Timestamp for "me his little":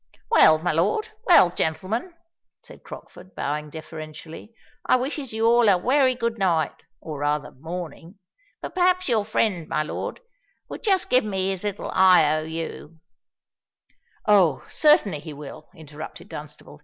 11.23-11.91